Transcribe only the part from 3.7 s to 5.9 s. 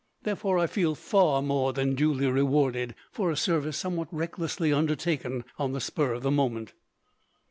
somewhat recklessly undertaken on the